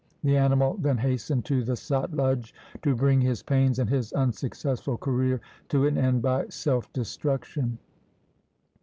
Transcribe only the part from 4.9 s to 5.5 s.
career